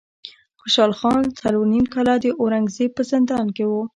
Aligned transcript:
خوشحال 0.59 0.91
خان 0.99 1.21
څلور 1.39 1.65
نیم 1.73 1.85
کاله 1.93 2.15
د 2.21 2.25
اورنګ 2.39 2.65
زیب 2.75 2.91
په 2.97 3.03
زندان 3.11 3.47
کې 3.55 3.65
و. 3.69 3.73